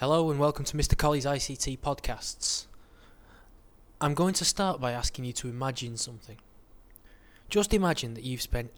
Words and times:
Hello 0.00 0.30
and 0.30 0.38
welcome 0.38 0.64
to 0.64 0.76
Mr. 0.76 0.96
Colley's 0.96 1.24
ICT 1.24 1.80
podcasts. 1.80 2.66
I'm 4.00 4.14
going 4.14 4.32
to 4.34 4.44
start 4.44 4.80
by 4.80 4.92
asking 4.92 5.24
you 5.24 5.32
to 5.32 5.48
imagine 5.48 5.96
something. 5.96 6.36
Just 7.48 7.74
imagine 7.74 8.14
that 8.14 8.22
you've 8.22 8.40
spent 8.40 8.70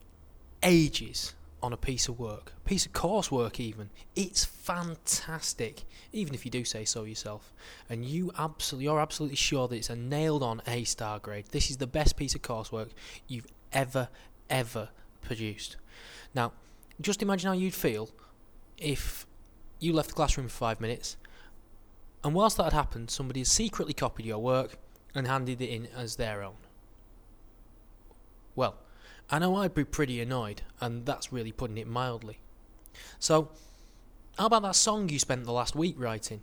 ages 0.63 1.35
on 1.63 1.75
a 1.75 1.77
piece 1.77 2.09
of 2.09 2.19
work, 2.19 2.55
a 2.57 2.67
piece 2.67 2.87
of 2.87 2.95
coursework 2.95 3.61
even. 3.61 3.91
It's 4.17 4.47
fantastic, 4.47 5.83
even 6.11 6.33
if 6.33 6.47
you 6.47 6.51
do 6.51 6.65
say 6.65 6.87
so 6.87 7.05
yourself. 7.05 7.53
And 7.91 8.03
you 8.03 8.33
absolutely, 8.39 8.87
you're 8.87 8.99
absolutely 8.99 9.37
sure 9.37 9.69
that 9.69 9.77
it's 9.77 9.91
a 9.91 9.97
nailed 9.97 10.43
on 10.43 10.63
A 10.67 10.85
star 10.85 11.19
grade. 11.19 11.49
This 11.51 11.69
is 11.69 11.77
the 11.77 11.87
best 11.87 12.17
piece 12.17 12.35
of 12.35 12.41
coursework 12.41 12.93
you've 13.29 13.49
ever, 13.75 14.09
ever 14.49 14.89
produced. 15.21 15.77
Now, 16.35 16.53
just 16.99 17.21
imagine 17.21 17.49
how 17.49 17.55
you'd 17.55 17.75
feel 17.75 18.09
if 18.79 19.27
you 19.81 19.93
left 19.93 20.11
the 20.11 20.15
classroom 20.15 20.49
for 20.49 20.55
five 20.55 20.81
minutes, 20.81 21.17
and 22.23 22.35
whilst 22.35 22.59
that 22.59 22.65
had 22.65 22.73
happened, 22.73 23.11
somebody 23.11 23.43
secretly 23.45 23.95
copied 23.95 24.27
your 24.27 24.39
work 24.39 24.77
and 25.15 25.27
handed 25.27 25.61
it 25.61 25.71
in 25.71 25.89
as 25.97 26.17
their 26.17 26.43
own. 26.43 26.57
Well, 28.55 28.77
I 29.31 29.39
know 29.39 29.57
I'd 29.57 29.75
be 29.75 29.85
pretty 29.85 30.21
annoyed, 30.21 30.63
and 30.81 31.07
that's 31.07 31.33
really 31.33 31.53
putting 31.53 31.79
it 31.79 31.87
mildly. 31.87 32.41
So, 33.19 33.51
how 34.39 34.47
about 34.47 34.63
that 34.63 34.77
song 34.77 35.09
you 35.09 35.19
spent 35.19 35.45
the 35.45 35.53
last 35.53 35.75
week 35.75 35.95
writing? 35.99 36.43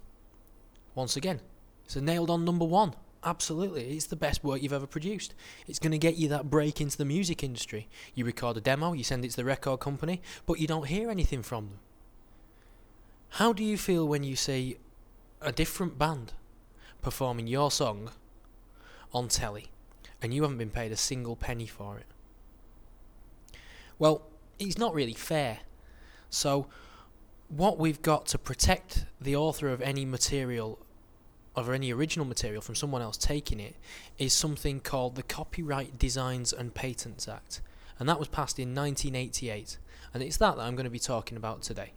Once 0.95 1.15
again, 1.15 1.41
it's 1.85 1.95
a 1.95 2.01
nailed 2.01 2.29
on 2.29 2.43
number 2.43 2.65
one. 2.65 2.95
Absolutely, 3.23 3.89
it's 3.89 4.05
the 4.05 4.15
best 4.15 4.43
work 4.43 4.61
you've 4.61 4.73
ever 4.73 4.87
produced. 4.87 5.33
It's 5.67 5.79
going 5.79 5.91
to 5.91 5.97
get 5.97 6.15
you 6.15 6.29
that 6.29 6.49
break 6.49 6.79
into 6.79 6.97
the 6.97 7.05
music 7.05 7.43
industry. 7.43 7.87
You 8.15 8.25
record 8.25 8.57
a 8.57 8.61
demo, 8.61 8.93
you 8.93 9.03
send 9.03 9.25
it 9.25 9.31
to 9.31 9.37
the 9.37 9.45
record 9.45 9.79
company, 9.79 10.21
but 10.45 10.59
you 10.59 10.67
don't 10.67 10.87
hear 10.87 11.09
anything 11.11 11.43
from 11.43 11.67
them. 11.67 11.79
How 13.31 13.53
do 13.53 13.63
you 13.63 13.77
feel 13.77 14.07
when 14.07 14.23
you 14.23 14.35
see 14.35 14.77
a 15.41 15.51
different 15.51 15.97
band 15.99 16.33
performing 17.01 17.47
your 17.47 17.69
song 17.71 18.09
on 19.13 19.27
telly 19.27 19.67
and 20.21 20.33
you 20.33 20.41
haven't 20.41 20.57
been 20.57 20.69
paid 20.69 20.91
a 20.91 20.97
single 20.97 21.35
penny 21.35 21.67
for 21.67 21.97
it? 21.97 22.05
Well, 23.99 24.23
it's 24.59 24.77
not 24.77 24.93
really 24.93 25.13
fair. 25.13 25.59
So, 26.29 26.67
what 27.49 27.77
we've 27.77 28.01
got 28.01 28.25
to 28.27 28.37
protect 28.37 29.05
the 29.21 29.35
author 29.35 29.69
of 29.69 29.81
any 29.81 30.03
material 30.03 30.79
of 31.57 31.69
any 31.71 31.91
original 31.91 32.25
material 32.25 32.61
from 32.61 32.75
someone 32.75 33.01
else 33.01 33.17
taking 33.17 33.59
it 33.59 33.75
is 34.19 34.31
something 34.31 34.79
called 34.79 35.15
the 35.15 35.23
Copyright 35.23 35.97
Designs 35.97 36.53
and 36.53 36.73
Patents 36.73 37.27
Act. 37.27 37.61
And 37.97 38.07
that 38.07 38.19
was 38.19 38.27
passed 38.27 38.59
in 38.59 38.75
1988. 38.75 39.79
And 40.13 40.21
it's 40.21 40.37
that 40.37 40.55
that 40.55 40.61
I'm 40.61 40.75
going 40.75 40.83
to 40.83 40.91
be 40.91 40.99
talking 40.99 41.35
about 41.35 41.63
today. 41.63 41.93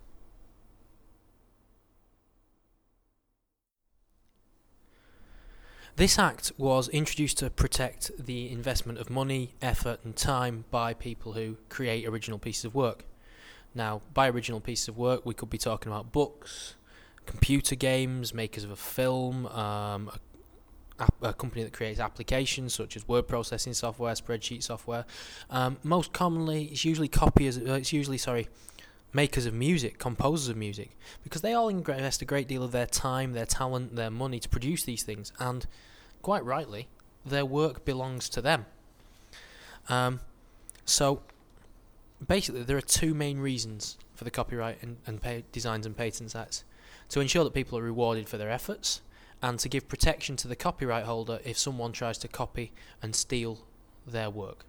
This 6.00 6.18
act 6.18 6.52
was 6.56 6.88
introduced 6.88 7.36
to 7.40 7.50
protect 7.50 8.10
the 8.18 8.50
investment 8.50 8.98
of 8.98 9.10
money, 9.10 9.52
effort, 9.60 10.00
and 10.02 10.16
time 10.16 10.64
by 10.70 10.94
people 10.94 11.34
who 11.34 11.58
create 11.68 12.08
original 12.08 12.38
pieces 12.38 12.64
of 12.64 12.74
work. 12.74 13.04
Now, 13.74 14.00
by 14.14 14.30
original 14.30 14.60
pieces 14.60 14.88
of 14.88 14.96
work, 14.96 15.26
we 15.26 15.34
could 15.34 15.50
be 15.50 15.58
talking 15.58 15.92
about 15.92 16.10
books, 16.10 16.74
computer 17.26 17.74
games, 17.74 18.32
makers 18.32 18.64
of 18.64 18.70
a 18.70 18.76
film, 18.76 19.44
um, 19.48 20.10
a, 20.98 21.08
a, 21.20 21.34
company 21.34 21.64
that 21.64 21.74
creates 21.74 22.00
applications 22.00 22.72
such 22.72 22.96
as 22.96 23.06
word 23.06 23.28
processing 23.28 23.74
software, 23.74 24.14
spreadsheet 24.14 24.62
software. 24.62 25.04
Um, 25.50 25.76
most 25.82 26.14
commonly, 26.14 26.64
it's 26.72 26.82
usually 26.82 27.08
copiers. 27.08 27.58
Uh, 27.58 27.74
it's 27.74 27.92
usually 27.92 28.16
sorry, 28.16 28.48
makers 29.12 29.46
of 29.46 29.54
music, 29.54 29.98
composers 29.98 30.48
of 30.48 30.56
music, 30.56 30.96
because 31.22 31.42
they 31.42 31.52
all 31.52 31.68
invest 31.68 32.22
a 32.22 32.24
great 32.24 32.48
deal 32.48 32.62
of 32.62 32.72
their 32.72 32.86
time, 32.86 33.32
their 33.32 33.46
talent, 33.46 33.96
their 33.96 34.10
money 34.10 34.38
to 34.38 34.48
produce 34.48 34.84
these 34.84 35.02
things, 35.02 35.32
and 35.38 35.66
quite 36.22 36.44
rightly, 36.44 36.88
their 37.24 37.44
work 37.44 37.84
belongs 37.84 38.28
to 38.28 38.40
them. 38.40 38.66
Um, 39.88 40.20
so, 40.84 41.22
basically, 42.26 42.62
there 42.62 42.76
are 42.76 42.82
two 42.82 43.14
main 43.14 43.38
reasons 43.38 43.96
for 44.14 44.24
the 44.24 44.30
Copyright 44.30 44.82
and, 44.82 44.98
and 45.06 45.42
Designs 45.52 45.86
and 45.86 45.96
Patents 45.96 46.34
Acts 46.34 46.64
to 47.08 47.20
ensure 47.20 47.44
that 47.44 47.54
people 47.54 47.78
are 47.78 47.82
rewarded 47.82 48.28
for 48.28 48.38
their 48.38 48.50
efforts, 48.50 49.00
and 49.42 49.58
to 49.58 49.68
give 49.68 49.88
protection 49.88 50.36
to 50.36 50.48
the 50.48 50.56
copyright 50.56 51.04
holder 51.04 51.40
if 51.44 51.58
someone 51.58 51.92
tries 51.92 52.18
to 52.18 52.28
copy 52.28 52.72
and 53.02 53.16
steal 53.16 53.64
their 54.06 54.30
work. 54.30 54.64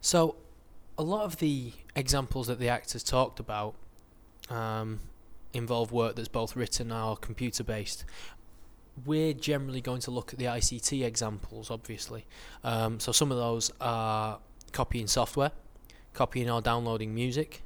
So, 0.00 0.36
a 0.98 1.02
lot 1.02 1.24
of 1.24 1.38
the 1.38 1.72
examples 1.94 2.48
that 2.48 2.58
the 2.58 2.68
actors 2.68 3.04
talked 3.04 3.38
about 3.38 3.74
um, 4.50 4.98
involve 5.54 5.92
work 5.92 6.16
that's 6.16 6.28
both 6.28 6.56
written 6.56 6.90
or 6.90 7.16
computer 7.16 7.62
based. 7.62 8.04
We're 9.06 9.32
generally 9.32 9.80
going 9.80 10.00
to 10.02 10.10
look 10.10 10.32
at 10.32 10.40
the 10.40 10.46
ICT 10.46 11.04
examples, 11.04 11.70
obviously. 11.70 12.26
Um, 12.64 12.98
so 12.98 13.12
some 13.12 13.30
of 13.30 13.38
those 13.38 13.70
are 13.80 14.40
copying 14.72 15.06
software, 15.06 15.52
copying 16.14 16.50
or 16.50 16.60
downloading 16.60 17.14
music, 17.14 17.62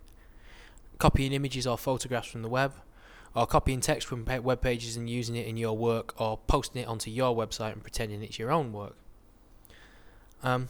copying 0.99 1.33
images 1.33 1.67
or 1.67 1.79
photographs 1.79 2.29
from 2.29 2.43
the 2.43 2.51
web, 2.51 2.75
or 3.35 3.47
copying 3.47 3.81
text 3.81 4.07
from 4.07 4.27
web 4.27 4.61
pages 4.61 4.95
and 4.99 5.09
using 5.09 5.37
it 5.37 5.47
in 5.47 5.57
your 5.57 5.75
work, 5.75 6.21
or 6.21 6.37
posting 6.47 6.83
it 6.83 6.87
onto 6.87 7.11
your 7.11 7.35
website 7.35 7.73
and 7.73 7.83
pretending 7.83 8.23
it's 8.23 8.39
your 8.39 8.53
own 8.53 8.75
work. 8.75 8.95
Um, 10.43 10.69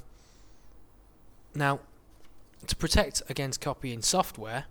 now, 1.56 1.80
to 2.66 2.76
protect 2.76 3.22
against 3.28 3.60
copying 3.60 4.02
software, 4.02 4.64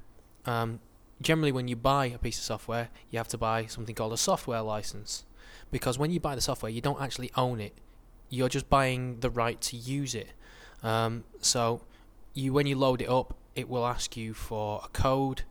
um, 0.46 0.80
generally 1.22 1.52
when 1.52 1.68
you 1.68 1.76
buy 1.76 2.06
a 2.06 2.18
piece 2.18 2.38
of 2.38 2.44
software, 2.44 2.90
you 3.10 3.18
have 3.18 3.28
to 3.30 3.38
buy 3.38 3.66
something 3.66 3.96
called 3.96 4.14
a 4.14 4.18
software 4.18 4.62
license. 4.62 5.26
Because 5.72 5.98
when 5.98 6.12
you 6.12 6.20
buy 6.20 6.36
the 6.36 6.42
software, 6.42 6.72
you 6.72 6.82
don't 6.82 7.02
actually 7.02 7.32
own 7.36 7.60
it. 7.60 7.74
You're 8.30 8.50
just 8.50 8.70
buying 8.70 9.20
the 9.20 9.30
right 9.30 9.60
to 9.62 9.78
use 9.78 10.16
it. 10.16 10.30
Um, 10.84 11.24
so 11.42 11.82
you 12.34 12.54
when 12.54 12.66
you 12.66 12.78
load 12.78 13.02
it 13.02 13.10
up, 13.10 13.36
it 13.56 13.70
will 13.70 13.86
ask 13.86 14.16
you 14.16 14.34
for 14.34 14.82
a 14.84 14.88
code 14.90 15.44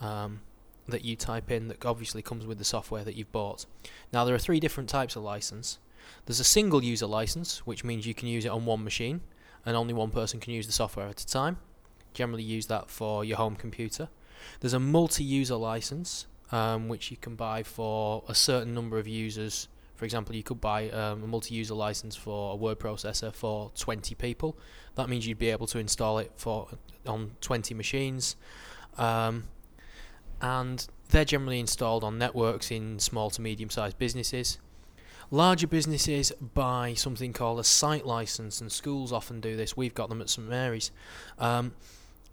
um, 0.00 0.40
that 0.88 1.04
you 1.04 1.16
type 1.16 1.50
in 1.50 1.68
that 1.68 1.84
obviously 1.84 2.22
comes 2.22 2.46
with 2.46 2.58
the 2.58 2.64
software 2.64 3.04
that 3.04 3.16
you've 3.16 3.32
bought. 3.32 3.66
Now 4.12 4.24
there 4.24 4.34
are 4.34 4.38
three 4.38 4.60
different 4.60 4.88
types 4.88 5.16
of 5.16 5.22
license. 5.22 5.78
There's 6.26 6.40
a 6.40 6.44
single 6.44 6.82
user 6.82 7.06
license, 7.06 7.66
which 7.66 7.84
means 7.84 8.06
you 8.06 8.14
can 8.14 8.28
use 8.28 8.44
it 8.44 8.50
on 8.50 8.64
one 8.64 8.82
machine 8.84 9.20
and 9.66 9.76
only 9.76 9.92
one 9.92 10.10
person 10.10 10.40
can 10.40 10.54
use 10.54 10.66
the 10.66 10.72
software 10.72 11.08
at 11.08 11.20
a 11.20 11.26
time 11.26 11.58
generally 12.14 12.42
use 12.42 12.66
that 12.66 12.90
for 12.90 13.24
your 13.24 13.36
home 13.36 13.56
computer. 13.56 14.08
There's 14.60 14.74
a 14.74 14.80
multi-user 14.80 15.56
license, 15.56 16.26
um, 16.52 16.88
which 16.88 17.10
you 17.10 17.16
can 17.16 17.34
buy 17.34 17.62
for 17.62 18.24
a 18.28 18.34
certain 18.34 18.74
number 18.74 18.98
of 18.98 19.06
users. 19.06 19.68
For 19.96 20.04
example, 20.04 20.34
you 20.34 20.42
could 20.42 20.60
buy 20.60 20.90
um, 20.90 21.24
a 21.24 21.26
multi-user 21.26 21.74
license 21.74 22.14
for 22.14 22.52
a 22.52 22.56
word 22.56 22.78
processor 22.78 23.34
for 23.34 23.72
20 23.76 24.14
people. 24.14 24.56
That 24.94 25.08
means 25.08 25.26
you'd 25.26 25.38
be 25.38 25.50
able 25.50 25.66
to 25.68 25.78
install 25.78 26.18
it 26.18 26.32
for 26.36 26.68
on 27.06 27.32
20 27.40 27.74
machines, 27.74 28.36
um, 28.96 29.44
and 30.40 30.86
they're 31.08 31.24
generally 31.24 31.58
installed 31.58 32.04
on 32.04 32.18
networks 32.18 32.70
in 32.70 32.98
small 32.98 33.30
to 33.30 33.40
medium-sized 33.40 33.98
businesses. 33.98 34.58
Larger 35.30 35.66
businesses 35.66 36.32
buy 36.54 36.94
something 36.94 37.32
called 37.32 37.60
a 37.60 37.64
site 37.64 38.06
license, 38.06 38.60
and 38.60 38.72
schools 38.72 39.12
often 39.12 39.40
do 39.40 39.56
this. 39.56 39.76
We've 39.76 39.94
got 39.94 40.08
them 40.08 40.20
at 40.20 40.30
St 40.30 40.48
Mary's. 40.48 40.90
Um, 41.38 41.74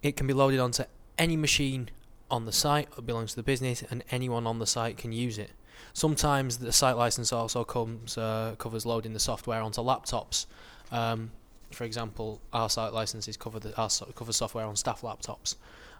it 0.01 0.15
can 0.15 0.27
be 0.27 0.33
loaded 0.33 0.59
onto 0.59 0.83
any 1.17 1.35
machine 1.35 1.89
on 2.31 2.45
the 2.45 2.51
site 2.53 2.89
that 2.95 3.01
belongs 3.01 3.31
to 3.31 3.35
the 3.35 3.43
business, 3.43 3.83
and 3.89 4.03
anyone 4.11 4.47
on 4.47 4.59
the 4.59 4.67
site 4.67 4.97
can 4.97 5.11
use 5.11 5.37
it. 5.37 5.51
Sometimes 5.93 6.57
the 6.57 6.71
site 6.71 6.95
license 6.95 7.33
also 7.33 7.63
comes 7.63 8.17
uh, 8.17 8.55
covers 8.57 8.85
loading 8.85 9.13
the 9.13 9.19
software 9.19 9.61
onto 9.61 9.81
laptops. 9.81 10.45
Um, 10.91 11.31
for 11.71 11.83
example, 11.83 12.39
our 12.53 12.69
site 12.69 12.93
licenses 12.93 13.35
cover 13.35 13.59
the 13.59 13.75
our 13.77 13.89
so- 13.89 14.05
cover 14.15 14.31
software 14.31 14.65
on 14.65 14.75
staff 14.75 15.01
laptops. 15.01 15.55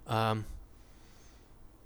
Um, 0.08 0.46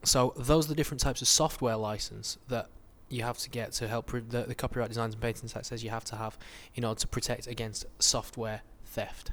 so 0.03 0.33
those 0.37 0.65
are 0.65 0.69
the 0.69 0.75
different 0.75 1.01
types 1.01 1.21
of 1.21 1.27
software 1.27 1.75
license 1.75 2.37
that 2.47 2.69
you 3.09 3.23
have 3.23 3.37
to 3.39 3.49
get 3.49 3.71
to 3.73 3.87
help 3.87 4.07
pre- 4.07 4.21
the, 4.21 4.43
the 4.43 4.55
Copyright 4.55 4.89
Designs 4.89 5.13
and 5.13 5.21
Patents 5.21 5.55
Act 5.55 5.65
says 5.65 5.83
you 5.83 5.89
have 5.89 6.05
to 6.05 6.15
have 6.15 6.37
in 6.75 6.83
order 6.85 6.99
to 6.99 7.07
protect 7.07 7.47
against 7.47 7.85
software 7.99 8.61
theft. 8.85 9.31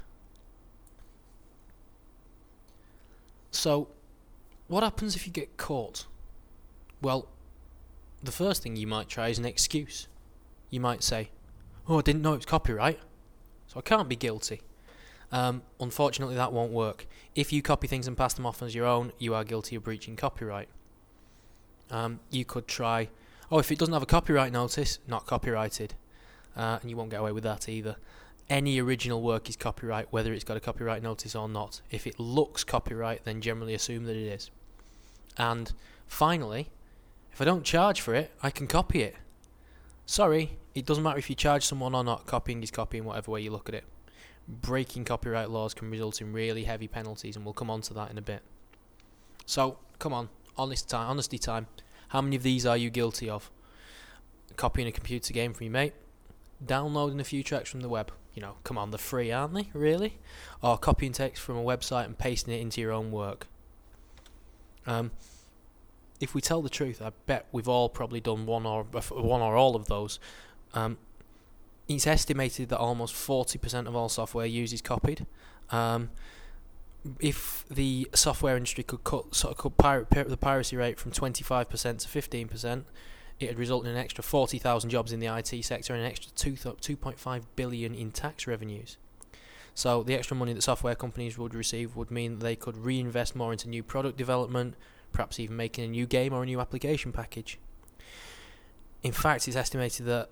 So, 3.51 3.89
what 4.69 4.83
happens 4.83 5.17
if 5.17 5.27
you 5.27 5.33
get 5.33 5.57
caught? 5.57 6.07
Well, 7.01 7.29
the 8.23 8.33
first 8.33 8.63
thing 8.63 8.77
you 8.77 8.87
might 8.87 9.09
try 9.09 9.29
is 9.29 9.39
an 9.39 9.45
excuse. 9.45 10.09
You 10.71 10.81
might 10.81 11.03
say, 11.03 11.31
Oh, 11.89 11.99
I 11.99 12.03
didn't 12.03 12.23
know 12.23 12.33
it 12.33 12.39
was 12.39 12.47
copyright, 12.47 12.99
so 13.69 13.79
I 13.79 13.83
can't 13.83 14.09
be 14.09 14.17
guilty. 14.17 14.61
Um, 15.31 15.63
unfortunately, 15.81 16.35
that 16.35 16.53
won't 16.53 16.73
work. 16.73 17.07
If 17.35 17.53
you 17.53 17.63
copy 17.63 17.87
things 17.87 18.07
and 18.07 18.17
pass 18.17 18.35
them 18.35 18.47
off 18.47 18.63
as 18.63 18.75
your 18.75 18.87
own, 18.87 19.13
you 19.19 19.35
are 19.35 19.45
guilty 19.45 19.77
of 19.77 19.85
breaching 19.85 20.17
copyright. 20.17 20.69
Um, 21.91 22.21
you 22.31 22.45
could 22.45 22.67
try, 22.67 23.09
oh, 23.51 23.59
if 23.59 23.71
it 23.71 23.79
doesn't 23.79 23.93
have 23.93 24.03
a 24.03 24.07
copyright 24.07 24.53
notice, 24.53 24.99
not 25.07 25.27
copyrighted. 25.27 25.95
Uh, 26.57 26.79
and 26.81 26.91
you 26.91 26.97
won't 26.97 27.11
get 27.11 27.21
away 27.21 27.33
with 27.33 27.45
that 27.45 27.69
either 27.69 27.97
any 28.49 28.81
original 28.81 29.21
work 29.21 29.49
is 29.49 29.57
copyright, 29.57 30.13
whether 30.13 30.33
it's 30.33 30.45
got 30.45 30.57
a 30.57 30.61
copyright 30.61 31.03
notice 31.03 31.35
or 31.35 31.49
not. 31.49 31.81
If 31.91 32.07
it 32.07 32.21
looks 32.21 32.63
copyright, 32.63 33.25
then 33.25 33.41
generally 33.41 33.75
assume 33.75 34.05
that 34.05 34.15
it 34.15 34.29
is. 34.29 34.53
And 35.37 35.73
Finally, 36.07 36.69
if 37.33 37.41
I 37.41 37.45
don't 37.45 37.65
charge 37.65 38.01
for 38.01 38.15
it, 38.15 38.31
I 38.43 38.51
can 38.51 38.67
copy 38.67 39.03
it. 39.03 39.17
Sorry, 40.07 40.57
it 40.75 40.87
doesn't 40.87 41.03
matter 41.03 41.19
if 41.19 41.29
you 41.29 41.37
charge 41.37 41.65
someone 41.65 41.95
or 41.95 42.05
not, 42.05 42.27
copying 42.27 42.63
is 42.63 42.71
copying, 42.71 43.05
whatever 43.05 43.33
way 43.33 43.41
you 43.41 43.51
look 43.51 43.69
at 43.69 43.75
it. 43.75 43.85
Breaking 44.49 45.05
copyright 45.05 45.51
laws 45.51 45.75
can 45.75 45.91
result 45.91 46.21
in 46.21 46.33
really 46.33 46.65
heavy 46.65 46.87
penalties, 46.87 47.37
and 47.37 47.45
we'll 47.45 47.55
come 47.55 47.71
on 47.71 47.81
to 47.83 47.95
that 47.95 48.11
in 48.11 48.19
a 48.19 48.23
bit. 48.23 48.43
So, 49.45 49.79
come 49.99 50.13
on, 50.13 50.29
honesty 50.57 51.39
time. 51.39 51.67
How 52.09 52.21
many 52.21 52.37
of 52.37 52.43
these 52.43 52.67
are 52.67 52.77
you 52.77 52.91
guilty 52.91 53.29
of? 53.29 53.51
Copying 54.57 54.89
a 54.89 54.93
computer 54.93 55.33
game 55.33 55.53
from 55.53 55.65
your 55.65 55.73
mate, 55.73 55.95
downloading 56.65 57.21
a 57.21 57.25
few 57.25 57.43
tracks 57.43 57.71
from 57.71 57.81
the 57.81 57.89
web. 57.89 58.13
You 58.35 58.43
know, 58.43 58.57
come 58.65 58.77
on, 58.79 58.91
they're 58.91 58.99
free, 58.99 59.33
aren't 59.33 59.55
they? 59.55 59.71
Really? 59.73 60.19
Or 60.63 60.77
copying 60.77 61.13
text 61.13 61.43
from 61.43 61.57
a 61.57 61.63
website 61.63 62.05
and 62.05 62.19
pasting 62.19 62.55
it 62.55 62.61
into 62.61 62.81
your 62.81 62.93
own 62.93 63.11
work. 63.11 63.49
Um, 64.87 65.11
if 66.21 66.35
we 66.35 66.41
tell 66.41 66.63
the 66.63 66.69
truth, 66.69 67.03
I 67.03 67.13
bet 67.27 67.47
we've 67.53 67.69
all 67.69 67.89
probably 67.89 68.21
done 68.21 68.47
one 68.47 68.67
or 68.67 68.85
one 68.85 69.41
or 69.41 69.57
all 69.57 69.75
of 69.75 69.87
those. 69.87 70.19
Um, 70.75 70.99
it's 71.89 72.07
estimated 72.07 72.69
that 72.71 72.79
almost 72.79 73.15
40% 73.15 73.87
of 73.87 73.95
all 73.95 74.09
software 74.09 74.47
used 74.47 74.73
is 74.75 74.83
copied. 74.83 75.27
Um, 75.71 76.11
if 77.21 77.65
the 77.71 78.09
software 78.15 78.57
industry 78.57 78.85
could 78.85 79.05
cut 79.05 79.35
sort 79.35 79.53
of 79.53 79.59
cut 79.59 79.77
pirate, 79.77 80.11
the 80.11 80.37
piracy 80.37 80.77
rate 80.77 80.99
from 80.99 81.13
25% 81.13 81.69
to 81.99 82.09
15%, 82.09 82.85
it 83.39 83.49
would 83.49 83.59
result 83.59 83.85
in 83.85 83.91
an 83.91 83.97
extra 83.97 84.25
40,000 84.25 84.91
jobs 84.91 85.13
in 85.13 85.21
the 85.21 85.27
IT 85.27 85.65
sector 85.65 85.95
and 85.95 86.03
an 86.03 86.09
extra 86.09 86.33
2 86.33 86.53
2.5 86.53 87.43
billion 87.55 87.95
in 87.95 88.11
tax 88.11 88.47
revenues. 88.47 88.97
So 89.75 90.03
the 90.03 90.15
extra 90.15 90.35
money 90.35 90.55
that 90.55 90.63
software 90.63 90.95
companies 90.95 91.37
would 91.37 91.55
receive 91.55 91.97
would 91.97 92.11
mean 92.11 92.39
they 92.39 92.57
could 92.57 92.79
reinvest 92.79 93.37
more 93.37 93.53
into 93.53 93.69
new 93.69 93.83
product 93.83 94.17
development, 94.17 94.75
perhaps 95.13 95.39
even 95.39 95.57
making 95.57 95.85
a 95.85 95.89
new 95.89 96.07
game 96.07 96.33
or 96.33 96.43
a 96.43 96.47
new 96.47 96.61
application 96.61 97.13
package. 97.13 97.59
In 99.03 99.13
fact, 99.13 99.47
it's 99.47 99.57
estimated 99.57 100.07
that 100.07 100.31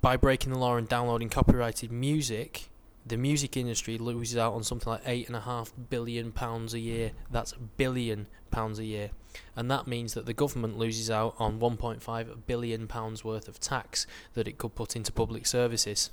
by 0.00 0.16
breaking 0.16 0.52
the 0.52 0.58
law 0.58 0.76
and 0.76 0.88
downloading 0.88 1.28
copyrighted 1.28 1.92
music, 1.92 2.70
the 3.04 3.16
music 3.16 3.56
industry 3.56 3.98
loses 3.98 4.36
out 4.36 4.54
on 4.54 4.62
something 4.62 4.90
like 4.90 5.02
eight 5.06 5.26
and 5.26 5.36
a 5.36 5.40
half 5.40 5.72
billion 5.90 6.30
pounds 6.32 6.72
a 6.72 6.78
year. 6.78 7.12
That's 7.30 7.52
billion 7.76 8.28
pounds 8.50 8.78
a 8.78 8.84
year, 8.84 9.10
and 9.56 9.70
that 9.70 9.86
means 9.86 10.14
that 10.14 10.26
the 10.26 10.32
government 10.32 10.78
loses 10.78 11.10
out 11.10 11.34
on 11.38 11.58
1.5 11.58 12.36
billion 12.46 12.86
pounds 12.86 13.24
worth 13.24 13.48
of 13.48 13.58
tax 13.58 14.06
that 14.34 14.46
it 14.46 14.58
could 14.58 14.74
put 14.74 14.94
into 14.94 15.10
public 15.10 15.46
services. 15.46 16.10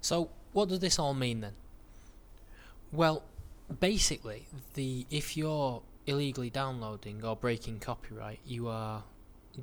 So, 0.00 0.30
what 0.52 0.68
does 0.68 0.80
this 0.80 0.98
all 0.98 1.14
mean 1.14 1.40
then? 1.40 1.54
Well, 2.92 3.22
basically, 3.80 4.46
the 4.74 5.06
if 5.10 5.36
you're 5.36 5.82
illegally 6.06 6.50
downloading 6.50 7.24
or 7.24 7.34
breaking 7.34 7.80
copyright, 7.80 8.40
you 8.46 8.68
are 8.68 9.04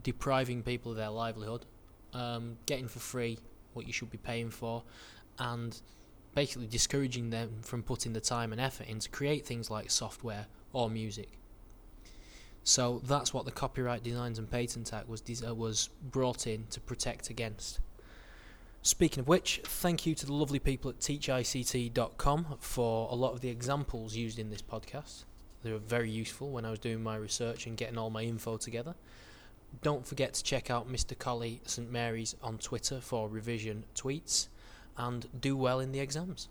depriving 0.01 0.63
people 0.63 0.91
of 0.91 0.97
their 0.97 1.09
livelihood, 1.09 1.65
um, 2.13 2.57
getting 2.65 2.87
for 2.87 2.99
free 2.99 3.37
what 3.73 3.87
you 3.87 3.93
should 3.93 4.09
be 4.09 4.17
paying 4.17 4.49
for, 4.49 4.83
and 5.39 5.81
basically 6.35 6.67
discouraging 6.67 7.29
them 7.29 7.49
from 7.61 7.83
putting 7.83 8.13
the 8.13 8.21
time 8.21 8.51
and 8.51 8.59
effort 8.59 8.87
in 8.87 8.99
to 8.99 9.09
create 9.09 9.45
things 9.45 9.69
like 9.69 9.91
software 9.91 10.47
or 10.71 10.89
music. 10.89 11.39
So 12.63 13.01
that's 13.03 13.33
what 13.33 13.45
the 13.45 13.51
Copyright 13.51 14.03
Designs 14.03 14.39
and 14.39 14.49
Patent 14.49 14.93
Act 14.93 15.09
was 15.09 15.21
uh, 15.45 15.53
was 15.53 15.89
brought 16.01 16.47
in 16.47 16.65
to 16.69 16.79
protect 16.79 17.29
against. 17.29 17.79
Speaking 18.81 19.21
of 19.21 19.27
which, 19.27 19.61
thank 19.63 20.05
you 20.05 20.13
to 20.15 20.25
the 20.25 20.33
lovely 20.33 20.59
people 20.59 20.89
at 20.89 20.99
teachict.com 20.99 22.57
for 22.59 23.09
a 23.09 23.15
lot 23.15 23.31
of 23.31 23.39
the 23.39 23.49
examples 23.49 24.15
used 24.15 24.39
in 24.39 24.49
this 24.49 24.61
podcast. 24.61 25.23
They 25.63 25.71
were 25.71 25.77
very 25.77 26.09
useful 26.09 26.51
when 26.51 26.65
I 26.65 26.69
was 26.69 26.79
doing 26.79 27.01
my 27.01 27.15
research 27.15 27.65
and 27.65 27.77
getting 27.77 27.97
all 27.97 28.09
my 28.09 28.23
info 28.23 28.57
together. 28.57 28.95
Don't 29.81 30.05
forget 30.05 30.33
to 30.35 30.43
check 30.43 30.69
out 30.69 30.91
Mr. 30.91 31.17
Colley 31.17 31.61
St 31.65 31.91
Mary's 31.91 32.35
on 32.41 32.57
Twitter 32.57 33.01
for 33.01 33.27
revision 33.27 33.85
tweets 33.95 34.47
and 34.97 35.27
do 35.39 35.57
well 35.57 35.79
in 35.79 35.91
the 35.91 35.99
exams. 35.99 36.47